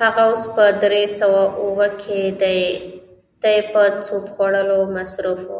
[0.00, 2.60] هغه اوس په درې سوه اووه کې دی،
[3.42, 5.52] دی په سوپ خوړلو مصروف و.